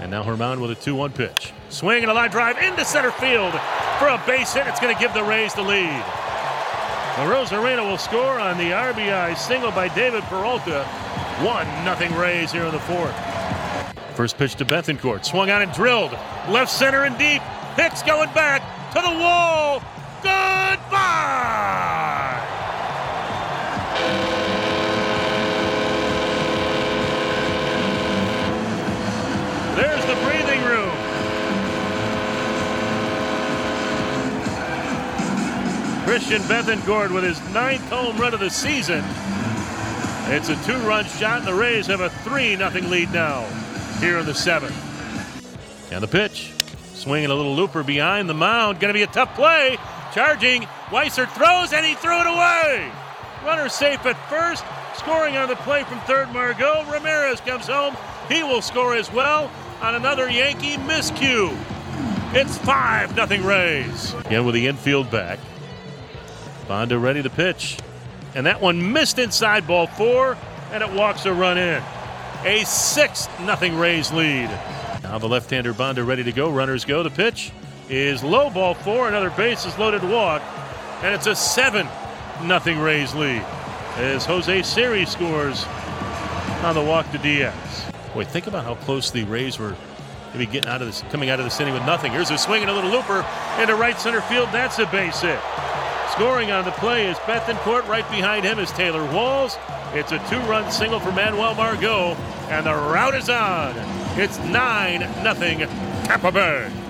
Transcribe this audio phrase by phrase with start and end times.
[0.00, 1.52] And now Germán with a 2 1 pitch.
[1.70, 3.52] Swing and a line drive into center field
[3.98, 4.66] for a base hit.
[4.66, 6.04] It's going to give the Rays the lead.
[7.16, 10.84] The Arozarena will score on the RBI single by David Peralta.
[10.84, 13.14] 1 0 Rays here in the fourth.
[14.14, 15.24] First pitch to Bethancourt.
[15.24, 16.12] Swung on and drilled.
[16.48, 17.42] Left center and deep.
[17.76, 18.62] Hicks going back
[18.92, 19.82] to the wall.
[36.08, 39.04] Christian Bethancourt with his ninth home run of the season.
[40.34, 43.42] It's a two run shot, and the Rays have a 3 0 lead now
[44.00, 44.72] here in the seventh.
[45.92, 46.54] And the pitch.
[46.94, 48.80] Swinging a little looper behind the mound.
[48.80, 49.76] Going to be a tough play.
[50.14, 50.62] Charging.
[50.86, 52.90] Weissert throws, and he threw it away.
[53.44, 54.64] Runner safe at first.
[54.96, 56.86] Scoring on the play from third, Margot.
[56.90, 57.94] Ramirez comes home.
[58.30, 59.50] He will score as well
[59.82, 61.54] on another Yankee miscue.
[62.34, 64.14] It's 5 0 Rays.
[64.14, 65.38] Again with the infield back.
[66.68, 67.78] Banda ready to pitch.
[68.34, 70.36] And that one missed inside ball four,
[70.70, 71.82] and it walks a run in.
[72.44, 74.50] A 6 nothing Rays lead.
[75.02, 76.50] Now the left hander Banda ready to go.
[76.50, 77.02] Runners go.
[77.02, 77.50] The pitch
[77.88, 79.08] is low ball four.
[79.08, 80.42] Another bases loaded walk.
[81.02, 81.88] And it's a 7
[82.44, 83.42] nothing Rays lead.
[83.96, 85.64] As Jose Siri scores
[86.62, 87.54] on the walk to Diaz.
[88.14, 89.74] Boy, think about how close the Rays were
[90.32, 92.12] maybe getting out of this, coming out of this inning with nothing.
[92.12, 93.24] Here's a swing and a little looper
[93.60, 94.50] into right center field.
[94.52, 95.40] That's a base hit.
[96.12, 97.86] Scoring on the play is Bethancourt.
[97.86, 99.56] Right behind him is Taylor Walls.
[99.92, 102.14] It's a two-run single for Manuel Margot,
[102.48, 103.74] and the route is on.
[104.18, 105.68] It's 9 0
[106.04, 106.87] Tampa Bay.